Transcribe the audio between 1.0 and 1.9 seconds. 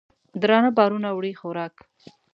وړي خوراک